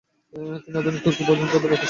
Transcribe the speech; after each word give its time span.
তিনি 0.63 0.75
আধুনিক 0.79 1.01
তুর্কি 1.05 1.21
প্রজাতন্ত্রের 1.27 1.61
প্রতিষ্ঠাতা। 1.61 1.79